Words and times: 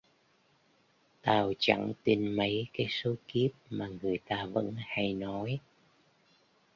tao 1.21 1.53
chẳng 1.59 1.93
tin 2.03 2.35
mấy 2.35 2.67
cái 2.73 2.87
số 2.89 3.15
kiếp 3.27 3.51
mà 3.69 3.89
người 4.01 4.19
ta 4.25 4.45
vẫn 4.45 4.73
hay 4.77 5.13
nói 5.13 5.59